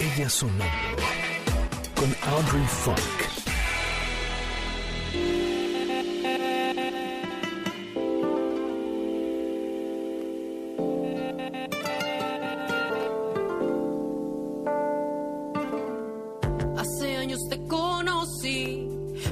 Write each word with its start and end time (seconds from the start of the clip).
Ella 0.00 0.30
sonando 0.30 1.02
con 1.94 2.16
Audrey 2.32 2.64
Funk. 2.66 2.98
Hace 16.78 17.16
años 17.18 17.38
te 17.50 17.62
conocí, 17.66 18.88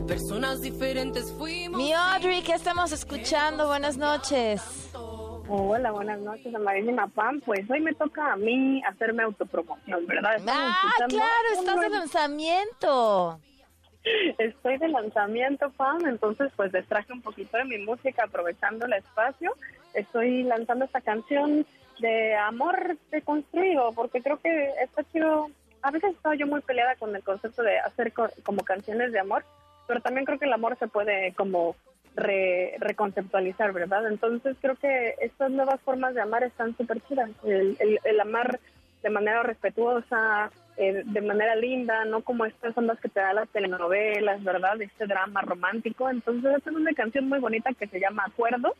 personas 0.06 0.60
diferentes 0.60 1.32
fuimos. 1.38 1.78
Mi 1.78 1.94
Audrey, 1.94 2.42
¿qué 2.42 2.52
estamos 2.52 2.92
escuchando? 2.92 3.68
Buenas 3.68 3.96
noches. 3.96 4.87
Hola, 5.48 5.90
buenas 5.92 6.20
noches, 6.20 6.54
amarísima 6.54 7.06
Pam. 7.08 7.40
Pues 7.40 7.68
hoy 7.70 7.80
me 7.80 7.94
toca 7.94 8.32
a 8.32 8.36
mí 8.36 8.82
hacerme 8.84 9.22
autopromoción, 9.22 10.06
¿verdad? 10.06 10.36
Estamos 10.36 10.74
Ah, 10.74 11.06
claro, 11.08 11.48
estás 11.54 11.80
de 11.80 11.88
lanzamiento. 11.88 13.40
Estoy 14.38 14.78
de 14.78 14.88
lanzamiento, 14.88 15.70
Pam, 15.70 16.06
entonces 16.06 16.50
pues 16.56 16.72
les 16.72 16.86
traje 16.86 17.12
un 17.12 17.22
poquito 17.22 17.56
de 17.56 17.64
mi 17.64 17.78
música 17.78 18.24
aprovechando 18.24 18.86
el 18.86 18.92
espacio. 18.94 19.52
Estoy 19.94 20.42
lanzando 20.44 20.84
esta 20.84 21.00
canción 21.00 21.66
de 21.98 22.36
amor 22.36 22.96
deconstruido, 23.10 23.92
porque 23.92 24.22
creo 24.22 24.38
que 24.38 24.70
está 24.82 25.02
chido. 25.12 25.50
A 25.82 25.90
veces 25.90 26.14
estaba 26.14 26.34
yo 26.34 26.46
muy 26.46 26.60
peleada 26.60 26.94
con 26.96 27.14
el 27.16 27.22
concepto 27.22 27.62
de 27.62 27.78
hacer 27.78 28.12
co- 28.12 28.28
como 28.44 28.62
canciones 28.64 29.12
de 29.12 29.20
amor, 29.20 29.44
pero 29.86 30.00
también 30.00 30.26
creo 30.26 30.38
que 30.38 30.44
el 30.46 30.52
amor 30.52 30.76
se 30.78 30.88
puede 30.88 31.32
como 31.34 31.74
re- 32.18 32.74
reconceptualizar, 32.80 33.72
¿verdad? 33.72 34.06
Entonces 34.08 34.56
creo 34.60 34.76
que 34.76 35.14
estas 35.20 35.50
nuevas 35.50 35.80
formas 35.80 36.14
de 36.14 36.20
amar 36.20 36.42
están 36.44 36.76
súper 36.76 37.00
chidas. 37.08 37.30
El, 37.44 37.76
el- 37.80 38.00
el 38.04 38.20
amar 38.20 38.58
de 39.02 39.10
manera 39.10 39.42
respetuosa, 39.42 40.50
eh, 40.76 41.02
de 41.04 41.20
manera 41.20 41.54
linda, 41.56 42.04
no 42.04 42.22
como 42.22 42.44
estas 42.44 42.76
ondas 42.76 42.98
que 43.00 43.08
te 43.08 43.20
dan 43.20 43.36
las 43.36 43.48
telenovelas, 43.48 44.42
¿verdad? 44.44 44.80
Este 44.82 45.06
drama 45.06 45.42
romántico. 45.42 46.10
Entonces 46.10 46.56
esta 46.56 46.70
es 46.70 46.76
una 46.76 46.92
canción 46.94 47.28
muy 47.28 47.38
bonita 47.38 47.72
que 47.74 47.86
se 47.86 48.00
llama 48.00 48.24
Acuerdos, 48.26 48.74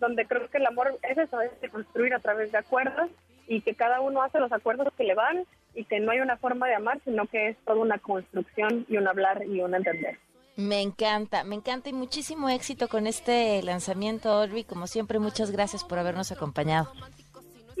donde 0.00 0.26
creo 0.26 0.48
que 0.50 0.58
el 0.58 0.66
amor 0.66 0.98
es 1.02 1.16
eso, 1.18 1.40
es 1.40 1.60
de 1.60 1.68
construir 1.68 2.14
a 2.14 2.18
través 2.18 2.52
de 2.52 2.58
acuerdos 2.58 3.08
y 3.48 3.60
que 3.60 3.74
cada 3.74 4.00
uno 4.00 4.22
hace 4.22 4.40
los 4.40 4.52
acuerdos 4.52 4.92
que 4.96 5.04
le 5.04 5.14
van 5.14 5.44
y 5.74 5.84
que 5.84 6.00
no 6.00 6.10
hay 6.10 6.20
una 6.20 6.36
forma 6.36 6.66
de 6.68 6.74
amar, 6.74 6.98
sino 7.04 7.26
que 7.26 7.48
es 7.48 7.56
toda 7.64 7.78
una 7.78 7.98
construcción 7.98 8.84
y 8.88 8.96
un 8.96 9.06
hablar 9.08 9.44
y 9.46 9.60
un 9.60 9.74
entender. 9.74 10.18
Me 10.56 10.80
encanta, 10.80 11.44
me 11.44 11.54
encanta 11.56 11.90
y 11.90 11.92
muchísimo 11.92 12.48
éxito 12.48 12.88
con 12.88 13.06
este 13.06 13.62
lanzamiento, 13.62 14.30
Audrey. 14.30 14.64
Como 14.64 14.86
siempre, 14.86 15.18
muchas 15.18 15.50
gracias 15.50 15.84
por 15.84 15.98
habernos 15.98 16.32
acompañado. 16.32 16.90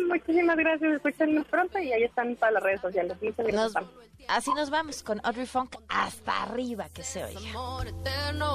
Muchísimas 0.08 0.56
gracias, 0.58 0.92
escúchenme 0.92 1.42
pronto 1.44 1.78
y 1.78 1.90
ahí 1.92 2.02
están 2.04 2.36
todas 2.36 2.52
las 2.52 2.62
redes 2.62 2.80
sociales. 2.82 3.16
Nos- 3.52 3.72
así 4.28 4.52
nos 4.54 4.68
vamos 4.70 5.02
con 5.02 5.20
Audrey 5.24 5.46
Funk 5.46 5.76
hasta 5.88 6.42
arriba, 6.42 6.88
que 6.90 7.02
se 7.02 7.24
oiga. 7.24 7.40
Amor 7.50 7.86
eterno. 7.88 8.46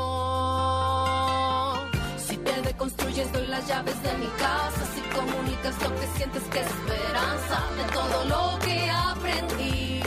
Si 2.18 2.38
te 2.38 2.62
deconstruyes, 2.62 3.32
doy 3.34 3.48
las 3.48 3.68
llaves 3.68 4.02
de 4.04 4.14
mi 4.20 4.28
casa. 4.38 4.86
Si 4.94 5.02
comunicas 5.16 5.82
lo 5.82 5.96
que 5.96 6.08
sientes, 6.16 6.44
que 6.44 6.60
es 6.60 6.68
esperanza 6.68 7.64
de 7.76 7.84
todo 7.92 8.26
lo 8.26 8.60
que 8.60 8.90
aprendí. 8.92 10.02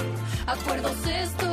Acuerdos, 0.47 1.07
esto 1.07 1.44